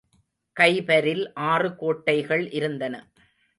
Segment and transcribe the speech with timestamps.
[0.55, 2.95] கைபரில் ஆறு கோட்டைகள் இருந்தன.